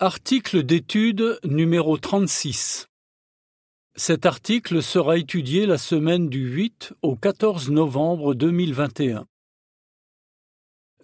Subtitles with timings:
[0.00, 2.86] Article d'étude numéro 36.
[3.96, 9.26] Cet article sera étudié la semaine du 8 au 14 novembre 2021.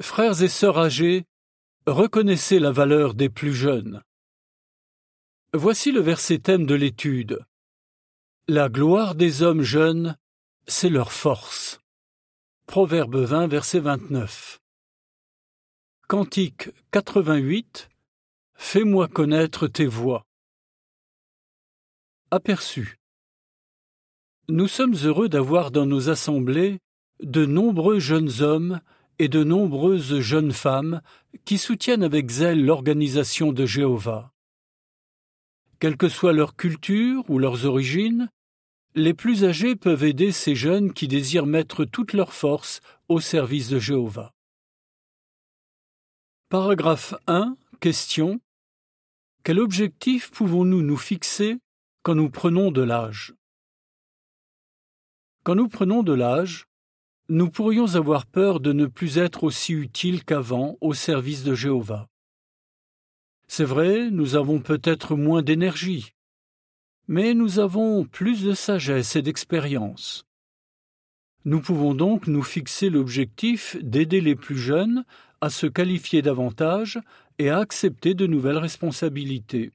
[0.00, 1.24] Frères et sœurs âgés,
[1.88, 4.00] reconnaissez la valeur des plus jeunes.
[5.52, 7.40] Voici le verset thème de l'étude.
[8.46, 10.16] La gloire des hommes jeunes,
[10.68, 11.80] c'est leur force.
[12.68, 14.60] Proverbe 20, verset 29.
[16.06, 17.88] Cantique 88.
[18.56, 20.24] Fais-moi connaître tes voix.
[22.30, 22.98] Aperçu.
[24.48, 26.80] Nous sommes heureux d'avoir dans nos assemblées
[27.22, 28.80] de nombreux jeunes hommes
[29.18, 31.00] et de nombreuses jeunes femmes
[31.44, 34.32] qui soutiennent avec zèle l'organisation de Jéhovah.
[35.78, 38.28] Quelle que soit leur culture ou leurs origines,
[38.94, 43.68] les plus âgés peuvent aider ces jeunes qui désirent mettre toute leur force au service
[43.68, 44.32] de Jéhovah.
[46.48, 47.56] Paragraphe 1.
[47.80, 48.40] Question.
[49.44, 51.58] Quel objectif pouvons-nous nous fixer
[52.02, 53.34] quand nous prenons de l'âge?
[55.42, 56.64] Quand nous prenons de l'âge,
[57.28, 62.08] nous pourrions avoir peur de ne plus être aussi utiles qu'avant au service de Jéhovah.
[63.46, 66.14] C'est vrai, nous avons peut-être moins d'énergie,
[67.06, 70.24] mais nous avons plus de sagesse et d'expérience.
[71.44, 75.04] Nous pouvons donc nous fixer l'objectif d'aider les plus jeunes
[75.42, 76.98] à se qualifier davantage
[77.38, 79.72] et à accepter de nouvelles responsabilités.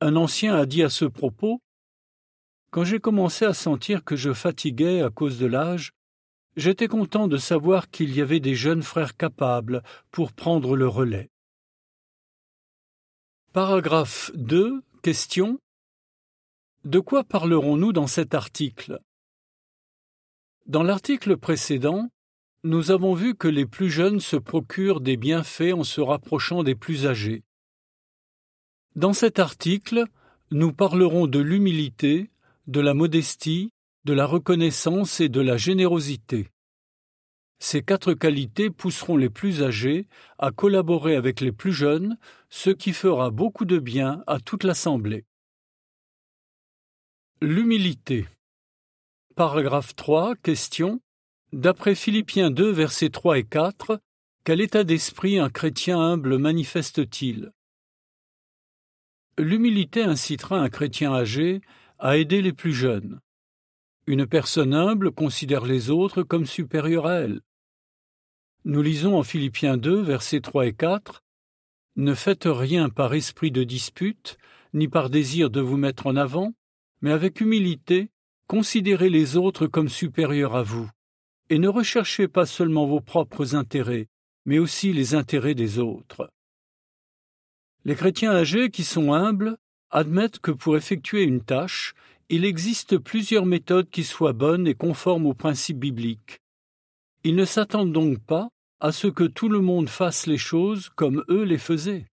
[0.00, 1.60] Un ancien a dit à ce propos
[2.74, 5.92] quand j'ai commencé à sentir que je fatiguais à cause de l'âge,
[6.56, 11.30] j'étais content de savoir qu'il y avait des jeunes frères capables pour prendre le relais.
[13.52, 14.82] Paragraphe 2.
[15.02, 15.60] Question.
[16.84, 18.98] De quoi parlerons-nous dans cet article?
[20.66, 22.08] Dans l'article précédent,
[22.64, 26.74] nous avons vu que les plus jeunes se procurent des bienfaits en se rapprochant des
[26.74, 27.44] plus âgés.
[28.96, 30.06] Dans cet article,
[30.50, 32.30] nous parlerons de l'humilité,
[32.66, 33.70] de la modestie,
[34.04, 36.48] de la reconnaissance et de la générosité.
[37.58, 40.06] Ces quatre qualités pousseront les plus âgés
[40.38, 42.16] à collaborer avec les plus jeunes,
[42.48, 45.26] ce qui fera beaucoup de bien à toute l'Assemblée.
[47.42, 48.26] L'humilité.
[49.36, 50.36] Paragraphe 3.
[50.36, 51.00] Question.
[51.54, 54.00] D'après Philippiens 2, versets 3 et 4,
[54.42, 57.52] quel état d'esprit un chrétien humble manifeste-t-il?
[59.38, 61.60] L'humilité incitera un chrétien âgé
[62.00, 63.20] à aider les plus jeunes.
[64.08, 67.40] Une personne humble considère les autres comme supérieurs à elle.
[68.64, 71.22] Nous lisons en Philippiens 2, versets 3 et 4
[71.94, 74.38] Ne faites rien par esprit de dispute,
[74.72, 76.52] ni par désir de vous mettre en avant,
[77.00, 78.10] mais avec humilité,
[78.48, 80.90] considérez les autres comme supérieurs à vous,
[81.50, 84.08] et ne recherchez pas seulement vos propres intérêts,
[84.46, 86.30] mais aussi les intérêts des autres.
[87.84, 89.56] Les chrétiens âgés qui sont humbles
[89.90, 91.94] admettent que pour effectuer une tâche,
[92.30, 96.40] il existe plusieurs méthodes qui soient bonnes et conformes aux principes bibliques.
[97.22, 98.48] Ils ne s'attendent donc pas
[98.80, 102.06] à ce que tout le monde fasse les choses comme eux les faisaient.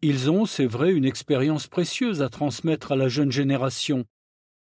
[0.00, 4.04] Ils ont, c'est vrai, une expérience précieuse à transmettre à la jeune génération,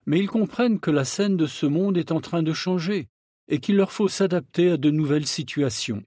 [0.05, 3.09] mais ils comprennent que la scène de ce monde est en train de changer
[3.47, 6.03] et qu'il leur faut s'adapter à de nouvelles situations.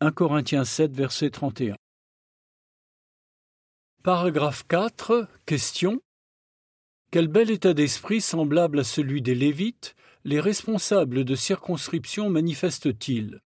[0.00, 1.76] 1 Corinthiens 7, verset 31.
[4.02, 5.28] Paragraphe 4.
[5.46, 6.00] Question.
[7.10, 13.40] Quel bel état d'esprit semblable à celui des Lévites les responsables de circonscription manifestent-ils?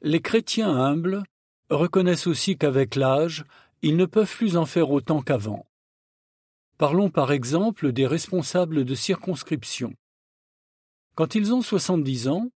[0.00, 1.24] Les chrétiens humbles
[1.70, 3.44] reconnaissent aussi qu'avec l'âge,
[3.82, 5.66] ils ne peuvent plus en faire autant qu'avant.
[6.78, 9.92] Parlons par exemple des responsables de circonscription.
[11.18, 12.48] Quand ils ont soixante-dix ans,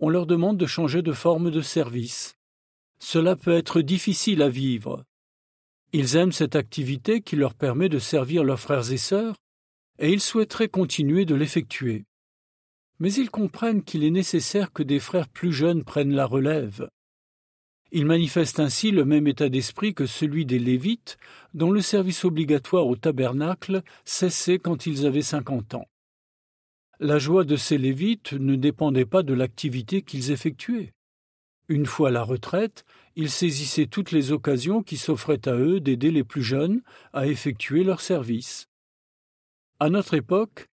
[0.00, 2.36] on leur demande de changer de forme de service.
[2.98, 5.06] Cela peut être difficile à vivre,
[5.94, 9.36] ils aiment cette activité qui leur permet de servir leurs frères et sœurs,
[9.98, 12.04] et ils souhaiteraient continuer de l'effectuer.
[12.98, 16.90] Mais ils comprennent qu'il est nécessaire que des frères plus jeunes prennent la relève.
[17.92, 21.16] Ils manifestent ainsi le même état d'esprit que celui des Lévites,
[21.54, 25.88] dont le service obligatoire au tabernacle cessait quand ils avaient cinquante ans.
[26.98, 30.94] La joie de ces Lévites ne dépendait pas de l'activité qu'ils effectuaient.
[31.68, 32.84] Une fois la retraite,
[33.16, 36.82] ils saisissaient toutes les occasions qui s'offraient à eux d'aider les plus jeunes
[37.12, 38.68] à effectuer leur service.
[39.78, 40.68] À notre époque,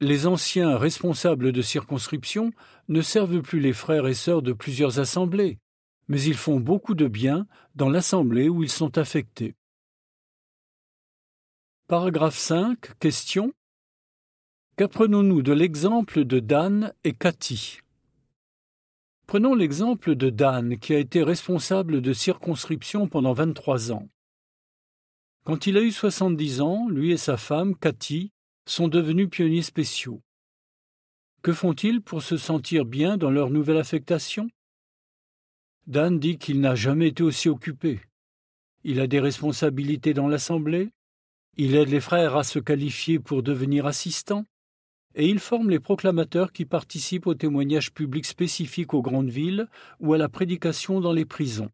[0.00, 2.50] les anciens responsables de circonscription
[2.88, 5.58] ne servent plus les frères et sœurs de plusieurs assemblées,
[6.08, 7.46] mais ils font beaucoup de bien
[7.76, 9.54] dans l'assemblée où ils sont affectés.
[11.86, 12.98] Paragraphe 5.
[12.98, 13.54] Question.
[14.76, 17.80] Qu'apprenons-nous de l'exemple de Dan et Cathy?
[19.26, 24.08] Prenons l'exemple de Dan, qui a été responsable de circonscription pendant 23 ans.
[25.44, 28.32] Quand il a eu 70 ans, lui et sa femme, Cathy,
[28.64, 30.22] sont devenus pionniers spéciaux.
[31.42, 34.48] Que font-ils pour se sentir bien dans leur nouvelle affectation?
[35.86, 38.00] Dan dit qu'il n'a jamais été aussi occupé.
[38.84, 40.92] Il a des responsabilités dans l'Assemblée,
[41.58, 44.46] il aide les frères à se qualifier pour devenir assistants,
[45.14, 49.68] et il forme les proclamateurs qui participent aux témoignages publics spécifiques aux grandes villes
[50.00, 51.70] ou à la prédication dans les prisons.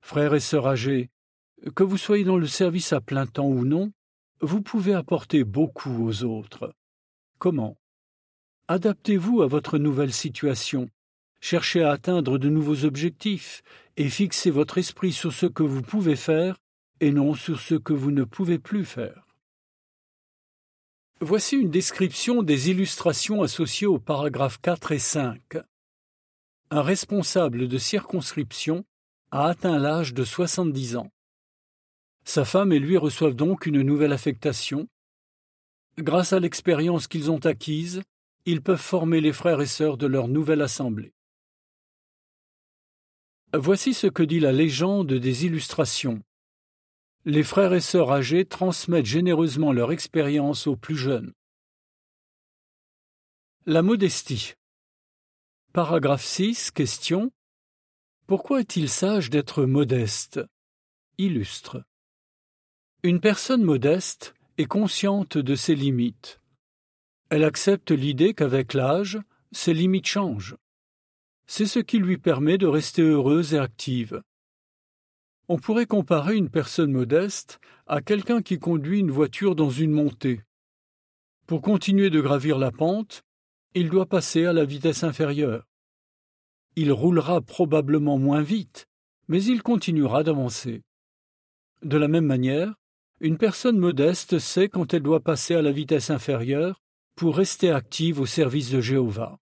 [0.00, 1.10] Frères et sœurs âgés,
[1.74, 3.92] que vous soyez dans le service à plein temps ou non,
[4.40, 6.72] vous pouvez apporter beaucoup aux autres.
[7.38, 7.76] Comment?
[8.68, 10.88] Adaptez-vous à votre nouvelle situation,
[11.40, 13.62] cherchez à atteindre de nouveaux objectifs
[13.96, 16.56] et fixez votre esprit sur ce que vous pouvez faire
[17.00, 19.27] et non sur ce que vous ne pouvez plus faire.
[21.20, 25.40] Voici une description des illustrations associées aux paragraphes 4 et 5.
[26.70, 28.84] Un responsable de circonscription
[29.32, 31.10] a atteint l'âge de 70 ans.
[32.24, 34.88] Sa femme et lui reçoivent donc une nouvelle affectation.
[35.98, 38.02] Grâce à l'expérience qu'ils ont acquise,
[38.44, 41.14] ils peuvent former les frères et sœurs de leur nouvelle assemblée.
[43.52, 46.22] Voici ce que dit la légende des illustrations.
[47.30, 51.34] Les frères et sœurs âgés transmettent généreusement leur expérience aux plus jeunes.
[53.66, 54.54] La modestie.
[55.74, 56.70] Paragraphe 6.
[56.70, 57.30] Question.
[58.26, 60.40] Pourquoi est-il sage d'être modeste?
[61.18, 61.84] Illustre.
[63.02, 66.40] Une personne modeste est consciente de ses limites.
[67.28, 69.18] Elle accepte l'idée qu'avec l'âge,
[69.52, 70.56] ses limites changent.
[71.46, 74.22] C'est ce qui lui permet de rester heureuse et active.
[75.50, 80.42] On pourrait comparer une personne modeste à quelqu'un qui conduit une voiture dans une montée.
[81.46, 83.22] Pour continuer de gravir la pente,
[83.74, 85.64] il doit passer à la vitesse inférieure.
[86.76, 88.86] Il roulera probablement moins vite,
[89.26, 90.82] mais il continuera d'avancer.
[91.82, 92.74] De la même manière,
[93.20, 96.82] une personne modeste sait quand elle doit passer à la vitesse inférieure
[97.16, 99.38] pour rester active au service de Jéhovah.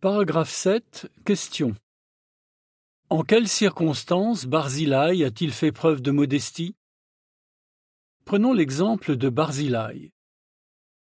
[0.00, 1.10] Paragraphe 7.
[1.24, 1.74] Question.
[3.12, 6.76] En quelles circonstances Barzillai a-t-il fait preuve de modestie?
[8.24, 10.12] Prenons l'exemple de Barzillai.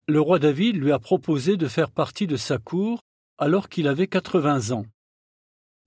[0.06, 3.02] Le roi David lui a proposé de faire partie de sa cour
[3.36, 4.86] alors qu'il avait quatre-vingts ans.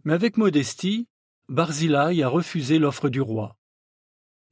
[0.03, 1.07] Mais avec modestie,
[1.49, 3.57] Barzillai a refusé l'offre du roi.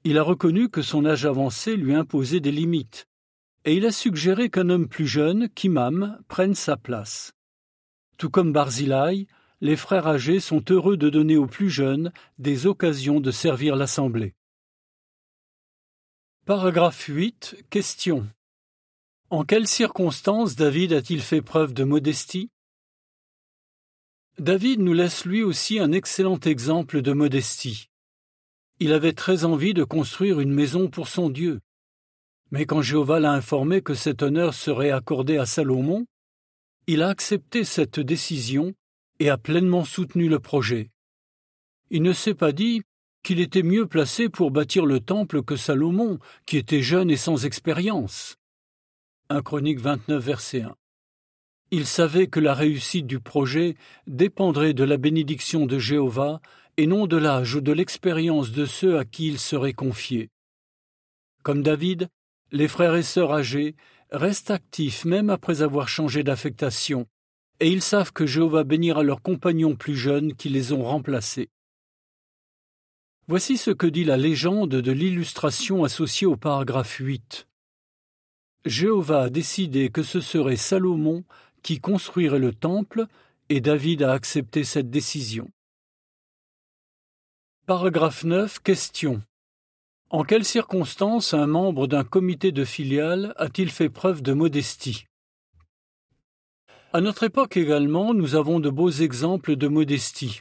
[0.04, 3.06] Il a reconnu que son âge avancé lui imposait des limites,
[3.64, 7.32] et il a suggéré qu'un homme plus jeune, Kimam, prenne sa place.
[8.18, 9.28] Tout comme Barzillai,
[9.62, 14.36] les frères âgés sont heureux de donner aux plus jeunes des occasions de servir l'Assemblée.
[16.46, 17.66] Paragraphe 8.
[17.70, 18.28] Question.
[19.30, 22.50] En quelles circonstances David a-t-il fait preuve de modestie?
[24.40, 27.90] David nous laisse lui aussi un excellent exemple de modestie.
[28.80, 31.60] Il avait très envie de construire une maison pour son Dieu.
[32.50, 36.06] Mais quand Jéhovah l'a informé que cet honneur serait accordé à Salomon,
[36.88, 38.74] il a accepté cette décision
[39.20, 40.90] et a pleinement soutenu le projet.
[41.90, 42.82] Il ne s'est pas dit
[43.24, 47.46] qu'il était mieux placé pour bâtir le temple que Salomon, qui était jeune et sans
[47.46, 48.38] expérience.
[49.30, 50.76] 1 Chronique 29, verset 1.
[51.72, 53.76] Il savait que la réussite du projet
[54.08, 56.42] dépendrait de la bénédiction de Jéhovah
[56.78, 60.30] et non de l'âge ou de l'expérience de ceux à qui il serait confié.
[61.44, 62.08] Comme David,
[62.52, 63.76] les frères et sœurs âgés
[64.12, 67.08] restent actifs même après avoir changé d'affectation
[67.60, 71.50] et ils savent que Jéhovah bénira leurs compagnons plus jeunes qui les ont remplacés.
[73.28, 77.48] Voici ce que dit la légende de l'illustration associée au paragraphe 8.
[78.66, 81.24] Jéhovah a décidé que ce serait Salomon
[81.62, 83.06] qui construirait le temple,
[83.50, 85.50] et David a accepté cette décision.
[87.66, 88.60] Paragraphe 9.
[88.60, 89.22] Question.
[90.10, 95.09] En quelles circonstances un membre d'un comité de filiale a-t-il fait preuve de modestie?
[96.92, 100.40] À notre époque également, nous avons de beaux exemples de modestie.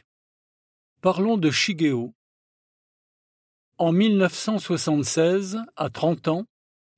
[1.01, 2.13] Parlons de Shigeo.
[3.77, 6.45] En 1976, à 30 ans,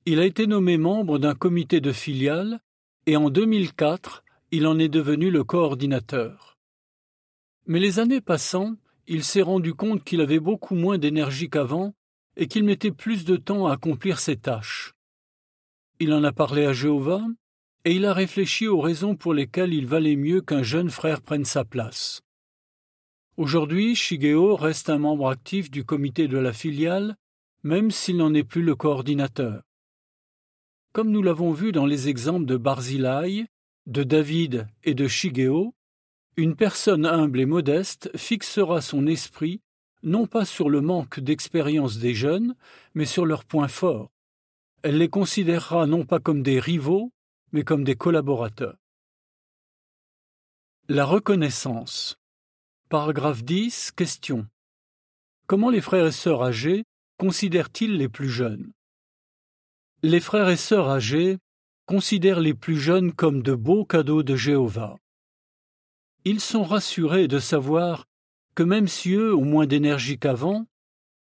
[0.06, 2.60] il a été nommé membre d'un comité de filiale
[3.06, 6.56] et en 2004, il en est devenu le coordinateur.
[7.66, 11.94] Mais les années passant, il s'est rendu compte qu'il avait beaucoup moins d'énergie qu'avant
[12.36, 14.94] et qu'il mettait plus de temps à accomplir ses tâches.
[16.00, 17.22] Il en a parlé à Jéhovah
[17.84, 21.44] et il a réfléchi aux raisons pour lesquelles il valait mieux qu'un jeune frère prenne
[21.44, 22.22] sa place.
[23.36, 27.16] Aujourd'hui, Shigeo reste un membre actif du comité de la filiale,
[27.62, 29.62] même s'il n'en est plus le coordinateur.
[30.92, 33.46] Comme nous l'avons vu dans les exemples de Barzillai,
[33.86, 35.74] de David et de Shigeo,
[36.36, 39.60] une personne humble et modeste fixera son esprit
[40.02, 42.54] non pas sur le manque d'expérience des jeunes,
[42.94, 44.10] mais sur leurs points forts.
[44.82, 47.12] Elle les considérera non pas comme des rivaux,
[47.52, 48.76] mais comme des collaborateurs.
[50.88, 52.16] La reconnaissance.
[52.88, 53.92] Paragraphe 10.
[53.92, 54.46] Question.
[55.46, 56.84] Comment les frères et sœurs âgés
[57.18, 58.72] considèrent-ils les plus jeunes?
[60.02, 61.38] Les frères et sœurs âgés
[61.86, 64.96] considèrent les plus jeunes comme de beaux cadeaux de Jéhovah.
[66.24, 68.06] Ils sont rassurés de savoir
[68.54, 70.66] que même si eux ont moins d'énergie qu'avant,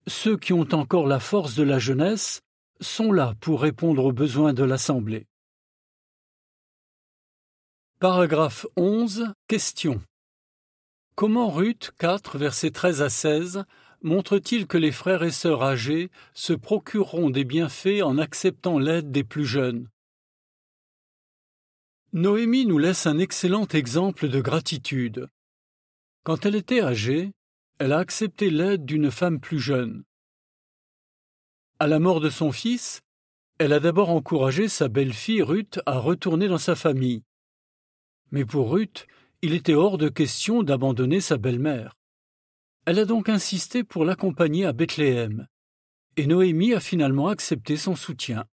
[0.07, 2.41] ceux qui ont encore la force de la jeunesse
[2.81, 5.27] sont là pour répondre aux besoins de l'Assemblée.
[8.03, 9.33] Paragraphe 11.
[9.47, 10.01] Question.
[11.15, 13.63] Comment Ruth 4, versets 13 à 16
[14.01, 19.23] montre-t-il que les frères et sœurs âgés se procureront des bienfaits en acceptant l'aide des
[19.23, 19.87] plus jeunes?
[22.11, 25.29] Noémie nous laisse un excellent exemple de gratitude.
[26.23, 27.31] Quand elle était âgée,
[27.79, 30.03] elle a accepté l'aide d'une femme plus jeune.
[31.79, 32.99] À la mort de son fils,
[33.59, 37.23] elle a d'abord encouragé sa belle-fille Ruth à retourner dans sa famille.
[38.33, 39.05] Mais pour Ruth,
[39.43, 41.95] il était hors de question d'abandonner sa belle-mère.
[42.85, 45.47] Elle a donc insisté pour l'accompagner à Bethléem,
[46.17, 48.45] et Noémie a finalement accepté son soutien.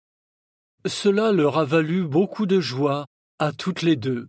[0.85, 3.05] Cela leur a valu beaucoup de joie
[3.39, 4.27] à toutes les deux.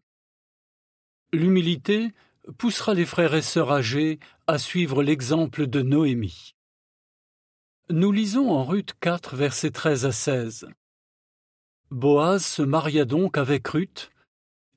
[1.33, 2.13] L'humilité
[2.57, 6.55] poussera les frères et sœurs âgés à suivre l'exemple de Noémie.
[7.89, 10.69] Nous lisons en Ruth 4, versets 13 à 16.
[11.91, 14.13] Boaz se maria donc avec Ruth,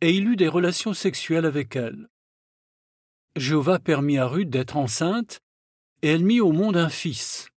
[0.04, 2.10] et il eut des relations sexuelles avec elle.
[3.38, 5.40] Jéhovah permit à Ruth d'être enceinte,
[6.02, 7.48] et elle mit au monde un fils.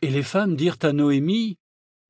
[0.00, 1.58] Et les femmes dirent à Noémie,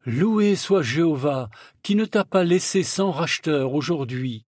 [0.05, 1.49] Loué soit Jéhovah,
[1.83, 4.45] qui ne t'a pas laissé sans racheteur aujourd'hui.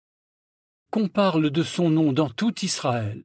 [0.91, 3.25] Qu'on parle de son nom dans tout Israël.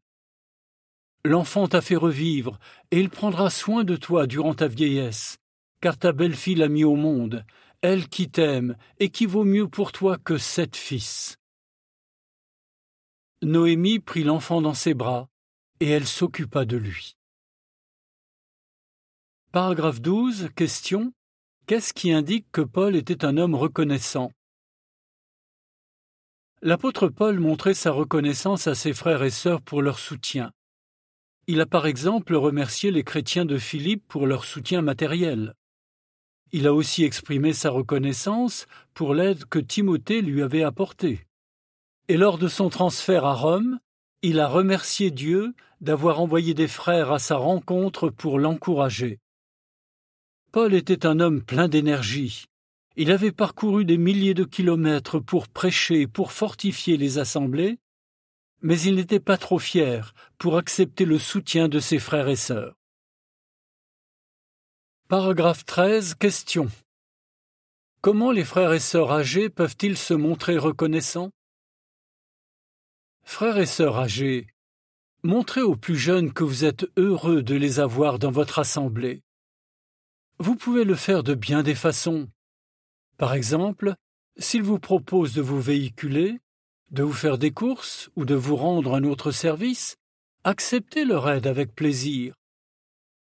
[1.26, 2.58] L'enfant t'a fait revivre,
[2.92, 5.40] et il prendra soin de toi durant ta vieillesse,
[5.82, 7.44] car ta belle-fille l'a mis au monde,
[7.82, 11.36] elle qui t'aime, et qui vaut mieux pour toi que sept fils.
[13.46, 15.30] Noémie prit l'enfant dans ses bras,
[15.80, 17.16] et elle s'occupa de lui.
[19.52, 20.50] Paragraphe 12.
[20.56, 21.14] Question.
[21.68, 24.32] Qu'est-ce qui indique que Paul était un homme reconnaissant?
[26.64, 30.52] L'apôtre Paul montrait sa reconnaissance à ses frères et sœurs pour leur soutien.
[31.46, 35.54] Il a par exemple remercié les chrétiens de Philippe pour leur soutien matériel.
[36.52, 41.28] Il a aussi exprimé sa reconnaissance pour l'aide que Timothée lui avait apportée.
[42.08, 43.80] Et lors de son transfert à Rome,
[44.22, 49.20] il a remercié Dieu d'avoir envoyé des frères à sa rencontre pour l'encourager.
[50.52, 52.46] Paul était un homme plein d'énergie.
[52.96, 57.78] Il avait parcouru des milliers de kilomètres pour prêcher, pour fortifier les assemblées,
[58.62, 62.76] mais il n'était pas trop fier pour accepter le soutien de ses frères et sœurs.
[65.08, 66.16] Paragraphe 13.
[66.16, 66.68] Question.
[68.02, 71.32] Comment les frères et sœurs âgés peuvent-ils se montrer reconnaissants?
[73.26, 74.48] Frères et sœurs âgés,
[75.24, 79.24] montrez aux plus jeunes que vous êtes heureux de les avoir dans votre assemblée.
[80.40, 82.30] Vous pouvez le faire de bien des façons.
[83.18, 83.96] Par exemple,
[84.38, 86.40] s'il vous propose de vous véhiculer,
[86.92, 89.98] de vous faire des courses ou de vous rendre un autre service,
[90.44, 92.36] acceptez leur aide avec plaisir.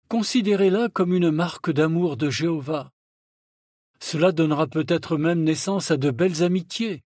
[0.09, 2.91] Considérez-la comme une marque d'amour de Jéhovah.
[4.01, 7.03] Cela donnera peut-être même naissance à de belles amitiés.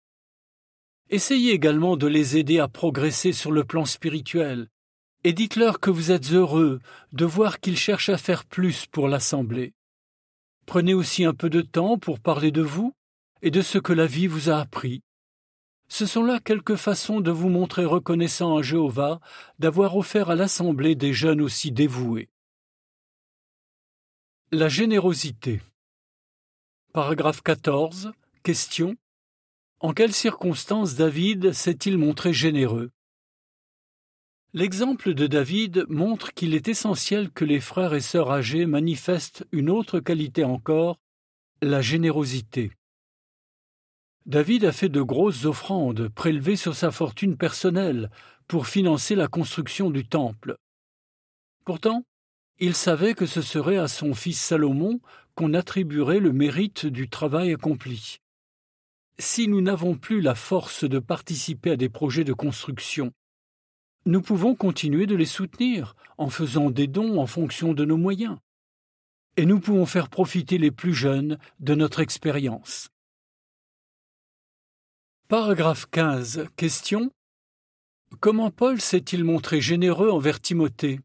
[1.11, 4.69] Essayez également de les aider à progresser sur le plan spirituel,
[5.25, 6.81] et dites-leur que vous êtes heureux
[7.13, 9.73] de voir qu'ils cherchent à faire plus pour l'Assemblée.
[10.67, 12.93] Prenez aussi un peu de temps pour parler de vous
[13.41, 15.03] et de ce que la vie vous a appris.
[15.89, 19.21] Ce sont là quelques façons de vous montrer reconnaissant à Jéhovah
[19.59, 22.29] d'avoir offert à l'Assemblée des jeunes aussi dévoués.
[24.53, 25.63] La générosité.
[26.93, 28.13] Paragraphe 14.
[28.43, 28.97] Question.
[29.81, 32.91] En quelles circonstances David s'est-il montré généreux?
[34.53, 39.71] L'exemple de David montre qu'il est essentiel que les frères et sœurs âgés manifestent une
[39.71, 40.99] autre qualité encore,
[41.63, 42.73] la générosité.
[44.27, 48.11] David a fait de grosses offrandes prélevées sur sa fortune personnelle
[48.49, 50.57] pour financer la construction du temple.
[51.65, 52.05] Pourtant,
[52.59, 54.99] il savait que ce serait à son fils Salomon
[55.37, 58.19] qu'on attribuerait le mérite du travail accompli.
[59.21, 63.13] Si nous n'avons plus la force de participer à des projets de construction,
[64.07, 68.39] nous pouvons continuer de les soutenir en faisant des dons en fonction de nos moyens.
[69.37, 72.91] Et nous pouvons faire profiter les plus jeunes de notre expérience.
[75.29, 76.47] Paragraphe 15.
[76.57, 77.11] Question.
[78.21, 81.01] Comment Paul s'est-il montré généreux envers Timothée?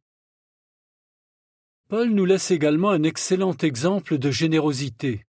[1.89, 5.25] Paul nous laisse également un excellent exemple de générosité.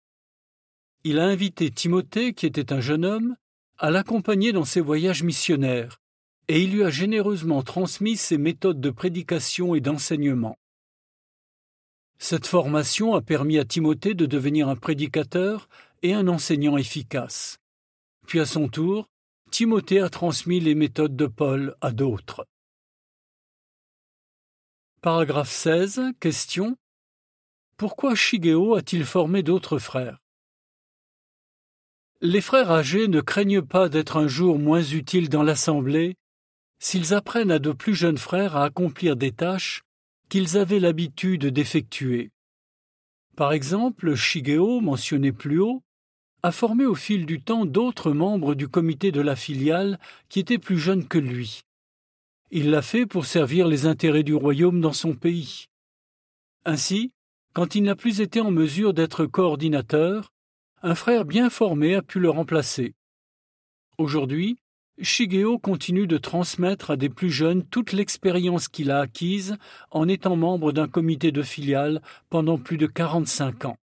[1.07, 3.37] Il a invité Timothée, qui était un jeune homme,
[3.77, 6.01] à l'accompagner dans ses voyages missionnaires,
[6.49, 10.57] et il lui a généreusement transmis ses méthodes de prédication et d'enseignement.
[12.19, 15.69] Cette formation a permis à Timothée de devenir un prédicateur
[16.03, 17.59] et un enseignant efficace.
[18.27, 19.11] Puis à son tour,
[19.51, 22.47] Timothée a transmis les méthodes de Paul à d'autres.
[25.03, 26.01] Paragraphe 16.
[26.19, 26.79] Question.
[27.77, 30.24] Pourquoi Shigeo a-t-il formé d'autres frères?
[32.27, 36.15] Les frères âgés ne craignent pas d'être un jour moins utiles dans l'assemblée
[36.79, 39.83] s'ils apprennent à de plus jeunes frères à accomplir des tâches
[40.31, 42.31] qu'ils avaient l'habitude d'effectuer.
[43.37, 45.83] Par exemple, Shigeo, mentionné plus haut,
[46.43, 50.01] a formé au fil du temps d'autres membres du comité de la filiale
[50.31, 51.61] qui étaient plus jeunes que lui.
[52.51, 55.67] Il l'a fait pour servir les intérêts du royaume dans son pays.
[56.65, 57.13] Ainsi,
[57.53, 60.31] quand il n'a plus été en mesure d'être coordinateur,
[60.85, 62.93] un frère bien formé a pu le remplacer.
[63.97, 64.59] Aujourd'hui,
[65.01, 69.57] Shigeo continue de transmettre à des plus jeunes toute l'expérience qu'il a acquise
[69.91, 73.79] en étant membre d'un comité de filiale pendant plus de quarante-cinq ans.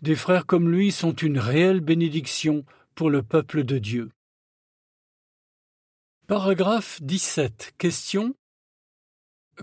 [0.00, 4.10] Des frères comme lui sont une réelle bénédiction pour le peuple de Dieu.
[6.26, 7.74] Paragraphe 17.
[7.76, 8.34] Question.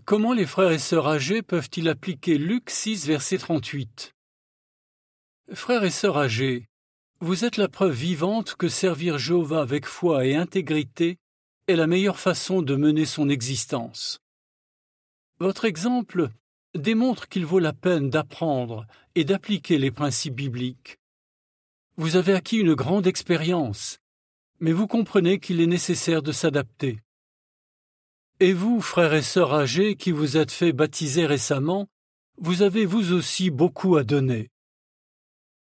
[0.05, 4.14] Comment les frères et sœurs âgés peuvent-ils appliquer Luc 6, verset 38
[5.53, 6.67] Frères et sœurs âgés,
[7.19, 11.17] vous êtes la preuve vivante que servir Jéhovah avec foi et intégrité
[11.67, 14.19] est la meilleure façon de mener son existence.
[15.39, 16.29] Votre exemple
[16.73, 18.85] démontre qu'il vaut la peine d'apprendre
[19.15, 20.97] et d'appliquer les principes bibliques.
[21.97, 23.99] Vous avez acquis une grande expérience
[24.59, 27.01] mais vous comprenez qu'il est nécessaire de s'adapter.
[28.39, 31.87] Et vous, frères et sœurs âgés qui vous êtes fait baptiser récemment,
[32.37, 34.49] vous avez vous aussi beaucoup à donner.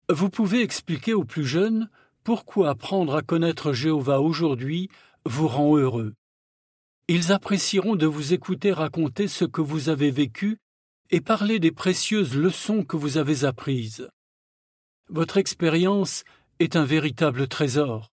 [0.09, 1.89] Vous pouvez expliquer aux plus jeunes
[2.23, 4.89] pourquoi apprendre à connaître Jéhovah aujourd'hui
[5.25, 6.13] vous rend heureux.
[7.07, 10.57] Ils apprécieront de vous écouter raconter ce que vous avez vécu
[11.09, 14.09] et parler des précieuses leçons que vous avez apprises.
[15.09, 16.23] Votre expérience
[16.59, 18.11] est un véritable trésor.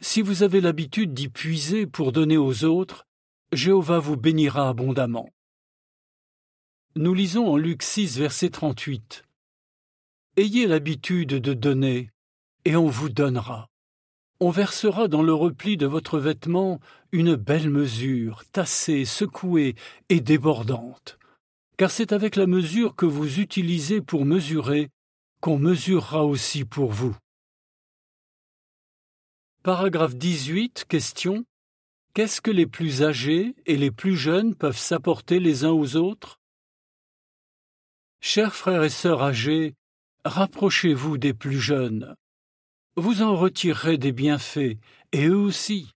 [0.00, 3.04] Si vous avez l'habitude d'y puiser pour donner aux autres,
[3.52, 5.28] Jéhovah vous bénira abondamment.
[6.96, 9.23] Nous lisons en Luc 6, verset 38.
[10.36, 12.10] Ayez l'habitude de donner,
[12.64, 13.68] et on vous donnera.
[14.40, 16.80] On versera dans le repli de votre vêtement
[17.12, 19.76] une belle mesure, tassée, secouée
[20.08, 21.18] et débordante.
[21.76, 24.90] Car c'est avec la mesure que vous utilisez pour mesurer
[25.40, 27.16] qu'on mesurera aussi pour vous.
[29.62, 30.86] Paragraphe 18.
[30.88, 31.44] Question.
[32.12, 36.40] Qu'est-ce que les plus âgés et les plus jeunes peuvent s'apporter les uns aux autres?
[38.20, 39.74] Chers frères et sœurs âgés,
[40.24, 42.16] rapprochez-vous des plus jeunes.
[42.96, 44.78] Vous en retirerez des bienfaits,
[45.12, 45.90] et eux aussi.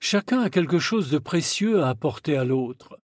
[0.00, 2.98] Chacun a quelque chose de précieux à apporter à l'autre.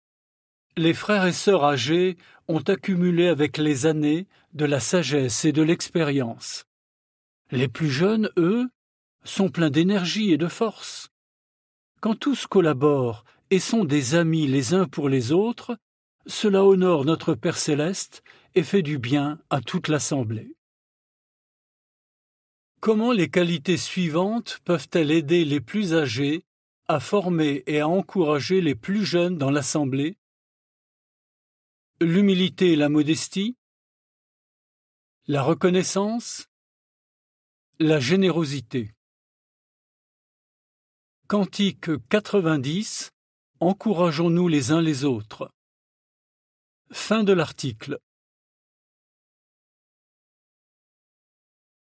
[0.76, 2.16] Les frères et sœurs âgés
[2.48, 6.64] ont accumulé avec les années de la sagesse et de l'expérience.
[7.50, 8.68] Les plus jeunes, eux,
[9.24, 11.08] sont pleins d'énergie et de force.
[12.00, 15.76] Quand tous collaborent et sont des amis les uns pour les autres,
[16.28, 18.22] cela honore notre Père céleste
[18.54, 20.54] et fait du bien à toute l'assemblée.
[22.80, 26.44] Comment les qualités suivantes peuvent-elles aider les plus âgés
[26.86, 30.16] à former et à encourager les plus jeunes dans l'assemblée?
[32.00, 33.56] L'humilité et la modestie,
[35.26, 36.46] la reconnaissance,
[37.80, 38.92] la générosité?
[41.26, 43.10] Cantique 90
[43.60, 45.50] Encourageons-nous les uns les autres.
[46.90, 47.98] Fin de l'article.